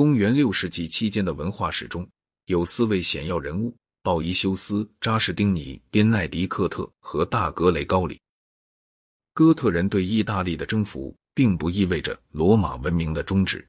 [0.00, 2.08] 公元六世纪期间的文化史中，
[2.46, 8.18] 有四位显要人物：鲍伊修斯、扎士丁尼、边奈迪克特和大格雷高里。
[9.34, 13.62] 哥特人对意大利的征服，并不意味着罗马文明的终止。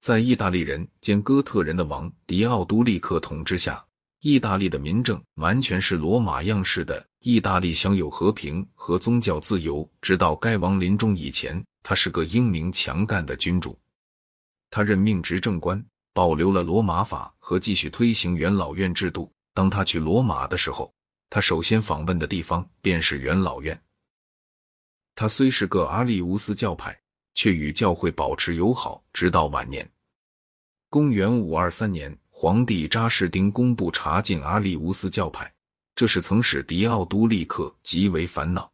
[0.00, 3.86] 在意大利人兼哥特人的王迪奥都利克统治下，
[4.22, 7.06] 意大利的民政完全是罗马样式的。
[7.20, 13.78] 意大利享有和平和宗教自由，直到该王临终以前，他是个英明强干的君主。
[14.76, 19.32] 他任命执政官，保留了罗马法和继续推行元老院制度。
[19.54, 20.92] 当他去罗马的时候，
[21.30, 23.82] 他首先访问的地方便是元老院。
[25.14, 26.94] 他虽是个阿利乌斯教派，
[27.34, 29.90] 却与教会保持友好，直到晚年。
[30.90, 35.50] 公元五二三年，皇帝扎士丁公布查禁阿利乌斯教派，
[35.94, 38.70] 这是曾使迪奥都利克极为烦恼。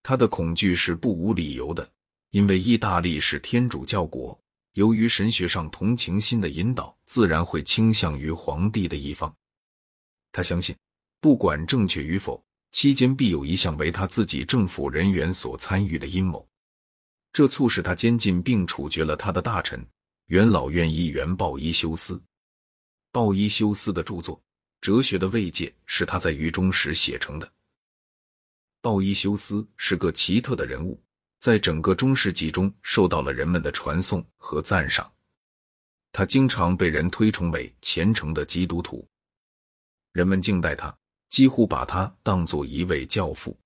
[0.00, 1.90] 他的恐惧是不无理由的，
[2.30, 4.40] 因为意大利是天主教国，
[4.78, 9.34] 由于神学上同情心的引导，自然会倾向于皇帝的一方。
[10.30, 10.72] 他相信，
[11.20, 12.40] 不管正确与否，
[12.70, 16.48] 期间必有一项为他自己政府人员所参与的阴谋，
[17.32, 19.84] 这促使他监禁并处决了他的大臣。
[20.26, 22.22] 元老院议员鲍伊修斯，
[23.10, 24.36] 鲍伊修斯的著作
[24.80, 27.52] 《哲学的慰藉》是他在狱中时写成的。
[28.80, 31.02] 鲍伊修斯是个奇特的人物，
[31.40, 35.10] 在整个中世纪中受到了人们的传颂和赞赏。
[36.12, 39.06] 他经常被人推崇为虔诚的基督徒，
[40.12, 40.96] 人们敬戴他，
[41.28, 43.56] 几乎把他当作一位教父。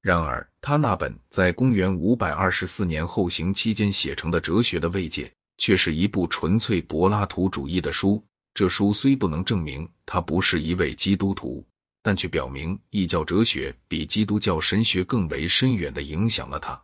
[0.00, 5.24] 然而，他那本在公元五百二十四年后行期间写成的《哲学的慰藉》。
[5.58, 8.20] 却是一部纯粹柏拉图主义的书。
[8.52, 11.64] 这书虽不能证明他不是一位基督徒，
[12.02, 16.80] 但却表明异教哲学比基督教神学更为深远的影响了他。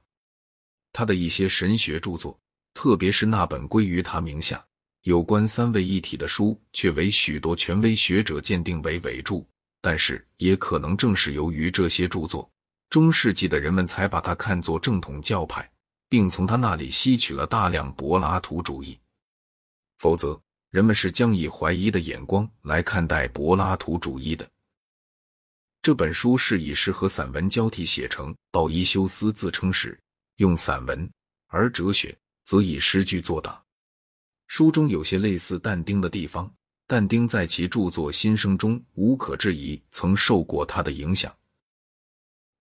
[0.92, 2.38] 他的一些神学著作，
[2.72, 4.65] 特别是那本归于他名下
[5.03, 9.44] 有关三位一体的书，却为许多权威学者鉴定为伪著。
[9.81, 12.50] 但是，也可能正是由于这些著作，
[12.91, 15.70] 中世纪的人们才把他看作正统教派。
[16.10, 18.98] 并从他那里吸取了大量柏拉图主义，
[19.98, 24.48] 否则人们是将以怀疑的眼光来看待柏拉图主义的。
[25.88, 28.37] 这本书是以诗和散文交替写成。
[28.50, 29.99] 鲍伊修斯自称是
[30.37, 31.10] 用散文，
[31.47, 33.59] 而哲学则以诗句作答。
[34.49, 36.53] 书中有些类似但丁的地方，
[36.87, 41.34] 但丁在其著作《新生》中无可置疑曾受过他的影响。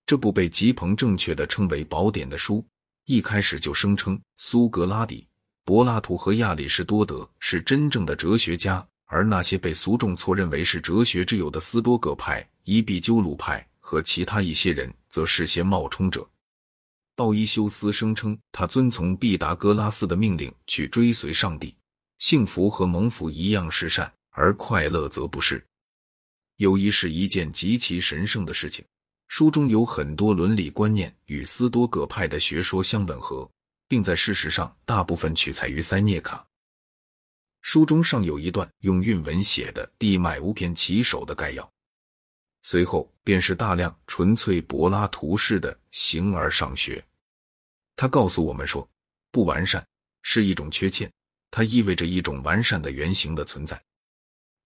[0.05, 2.65] 这部被吉朋正确的称为宝典的书。
[3.03, 5.27] 一开始就声称苏格拉底、
[5.65, 16.27] 柏拉图和亚里士多德是真正的哲学家，而那些被俗众错认为是哲学之友的斯多葛派、伊壁鸠鲁派和其他一些人，则是些冒充者。
[17.15, 21.73] 鲍伊修斯声称他遵从毕达哥拉斯的命令去追随上帝，
[22.19, 25.65] 幸福和蒙福一样是善，而快乐则不是。
[26.57, 28.85] 友谊是一件极其神圣的事情。
[29.29, 33.49] 书中有很多伦理观念与斯多葛派的学说相吻合，
[33.87, 36.45] 并在事实上大部分取材于塞涅卡。
[37.67, 41.69] 书中尚有一段用韵文写的《地脉无篇起手》的概要，
[42.61, 47.05] 随后便是大量纯粹柏拉图式的形而上学。
[47.97, 48.89] 他告诉我们说，
[49.33, 49.85] 不完善
[50.21, 51.11] 是一种缺陷，
[51.51, 53.77] 它意味着一种完善的原型的存在。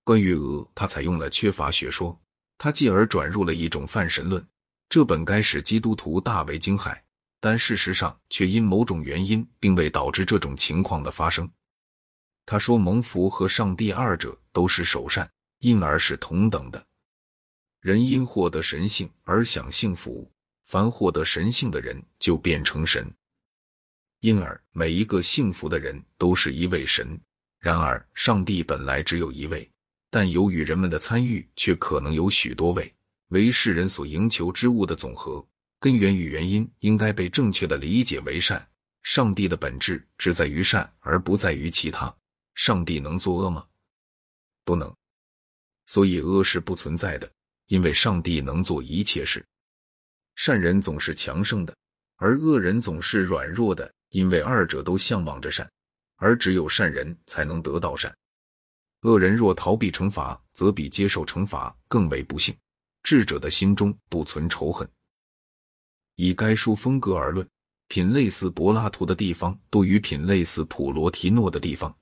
[0.03, 2.15] 关于鹅，他采用了缺乏学说。
[2.59, 4.47] 他继而转入了一种泛神论，
[4.89, 6.95] 这本该使基督徒大为惊骇，
[7.39, 11.51] 但事实上却因某种原因并未导致这种情况的发生。
[12.51, 16.85] 他说，蒙福和上帝二者都是首善，因而是同等的。
[17.79, 20.29] 人因获得神性而享幸福，
[20.65, 23.09] 凡获得神性的人就变成神，
[24.19, 27.17] 因而每一个幸福的人都是一位神。
[27.57, 29.65] 然而，上帝本来只有一位。
[30.09, 32.93] 但由于人们的参与，却可能有许多位
[33.29, 35.41] 为世人所营求之物的总和。
[35.79, 38.67] 根源与原因应该被正确的理解为善。
[39.03, 42.13] 上帝的本质只在于善，而不在于其他。
[42.55, 43.65] 上帝能作恶吗？
[44.63, 44.93] 不能。
[45.85, 47.29] 所以恶是不存在的，
[47.67, 49.45] 因为上帝能做一切事。
[50.35, 51.75] 善人总是强盛的，
[52.15, 55.69] 而恶人总是软弱的，因为二者都向往着善，
[56.15, 58.15] 而只有善人才能得到善。
[59.01, 62.55] 恶人若逃避惩罚，则比接受惩罚更为不幸。
[63.03, 64.87] 智者的心中不存仇恨。
[66.15, 67.47] 以该书风格而论，
[67.87, 71.93] 品类似柏拉图的地方多于品类似普罗提诺的地方。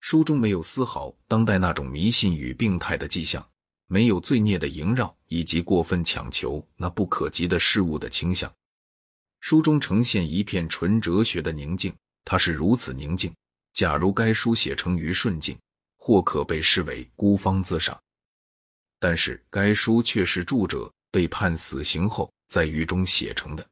[0.00, 3.44] 书中没有丝毫当代那种迷信与病态的迹象，
[3.86, 8.52] 没有罪孽的萦绕以及过分强求那不可及的事物的倾向。
[9.40, 11.94] 书中呈现一片纯哲学的宁静，
[12.24, 13.32] 它是如此宁静。
[13.72, 15.56] 假如该书写成于顺境，
[15.98, 17.94] 或可被视为孤芳自赏；
[18.98, 23.66] 但是该书却是著者被判死刑后在狱中写成的，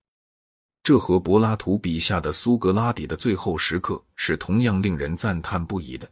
[0.85, 6.09] 这和柏拉图笔下的苏格拉底的最后时刻是同样令人赞叹不已的。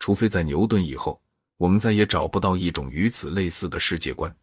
[0.00, 1.22] 除非在牛顿以后，
[1.58, 4.36] 我们再也找不到一种与此类似的世界观。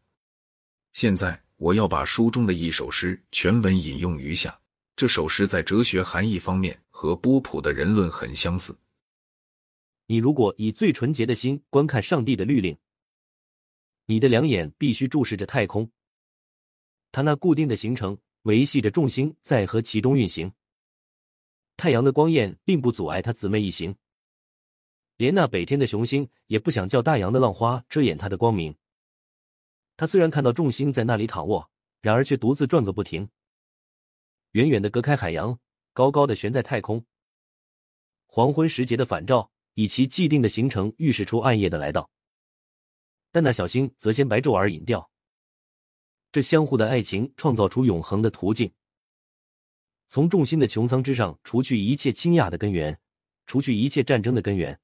[0.93, 4.57] 现在，我要把书中的一首诗全文引用于下。
[4.95, 8.73] 这首诗在哲学含义方面和波普的人论很相似。
[10.05, 12.77] 你如果以最纯洁的心观看上帝的律令，
[14.05, 15.91] 你的两眼必须注视着太空，
[17.11, 20.51] 它那固定的行程维系着众星在和其中运行。
[21.75, 23.95] 太阳的光焰并不阻碍他姊妹一行，
[25.17, 28.75] 连那北天的雄星也不想叫大洋的浪花遮掩它的光明。
[29.97, 31.69] 他虽然看到众星在那里躺卧，
[32.01, 33.27] 然而却独自转个不停。
[34.51, 35.59] 远远的隔开海洋，
[35.93, 37.03] 高高的悬在太空。
[38.27, 42.09] 黄昏时节的反照，以其既定的行程预示出暗夜的来到。
[43.31, 45.09] 但那小星则先白昼而隐掉。
[46.33, 48.71] 这相互的爱情创造出永恒的途径，
[50.07, 52.99] 从众心的穹苍之上除去一切倾轧的根源，
[53.45, 54.79] 除去一切战争的根源。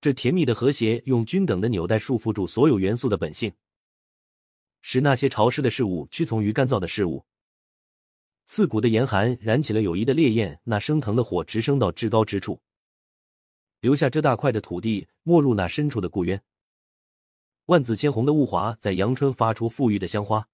[0.00, 3.52] 这甜蜜的和谐用均等的纽带束缚住所有元素的本性。
[4.80, 7.26] 使那些潮湿的事物屈从于干燥的事物，
[8.46, 12.58] 刺骨的严寒燃起了友谊的烈焰，那升腾的火直升到至高之处，
[13.80, 16.42] 留下这大块的土地没入那深处的故渊。
[17.66, 20.48] 万紫千红的雾华在阳春发出馥郁的香花，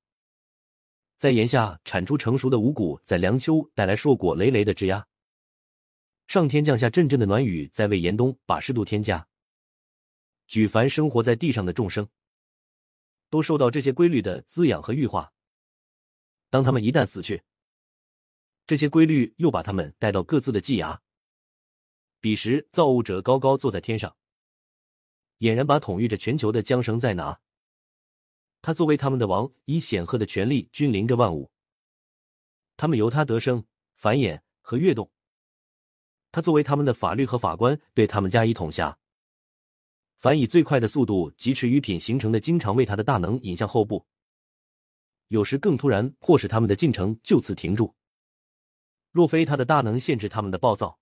[1.16, 5.06] 在炎夏产出成熟的五谷，在凉秋带来硕果累累的枝桠。
[6.26, 9.26] 上天降下阵阵的暖雨，在为严冬把湿度添加。
[10.46, 12.08] 举凡生活在地上的众生。
[13.30, 15.32] 都受到这些规律的滋养和育化。
[16.50, 17.42] 当他们一旦死去，
[18.66, 21.00] 这些规律又把他们带到各自的季芽。
[22.20, 24.16] 彼时，造物者高高坐在天上，
[25.38, 27.40] 俨然把统御着全球的缰绳在拿。
[28.60, 31.50] 他作为他们的王，以显赫的权力君临着万物。
[32.76, 33.64] 他们由他得生、
[33.94, 35.10] 繁衍和跃动。
[36.30, 38.98] 他作为他们的法律和法官，对他们加以统辖。
[40.16, 44.04] 凡以最快的速度疾驰于品形成的，经常为他的大能引向后部；
[45.28, 47.94] 有时更突然，迫使他们的进程就此停住。
[49.12, 50.98] 若非他的大能限制他们的暴躁，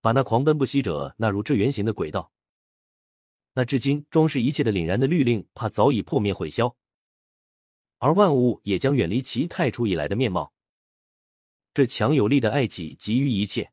[0.00, 2.32] 把那狂奔不息者纳入这圆形的轨道，
[3.52, 6.76] 那至今装饰一切的凛然的律令，怕早已破灭毁消，
[7.98, 10.52] 而万物也将远离其太初以来的面貌。
[11.74, 13.72] 这强有力的爱己给予一切，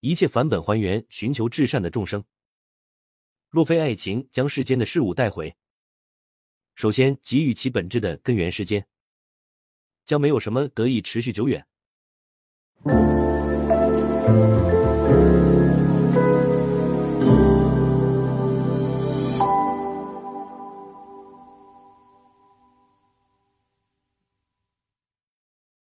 [0.00, 2.24] 一切返本还原，寻求至善的众生。
[3.48, 5.56] 若非爱情将世间的事物带回，
[6.74, 8.86] 首先给予其本质的根源世间，
[10.04, 11.66] 将没有什么得以持续久远。